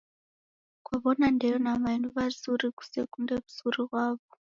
Kaw'ona 0.85 1.27
ndeyo 1.35 1.57
na 1.65 1.73
mayo 1.81 1.97
ni 1.99 2.09
w'azuri 2.13 2.67
kusekunde 2.77 3.31
w'uzuri 3.37 3.81
ghwaw'o. 3.89 4.23